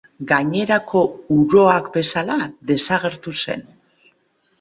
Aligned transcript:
Gainerako 0.29 1.01
uroak 1.35 1.89
bezala, 1.97 2.39
desagertu 2.71 3.35
zen. 3.45 3.63